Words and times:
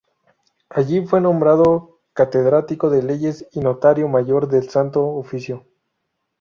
Allí 0.69 1.05
fue 1.05 1.21
nombrado 1.21 1.99
catedrático 2.13 2.89
de 2.89 3.03
Leyes 3.03 3.47
y 3.51 3.59
Notario 3.59 4.07
Mayor 4.07 4.47
del 4.47 4.67
Santo 4.67 5.05
Oficio. 5.05 5.67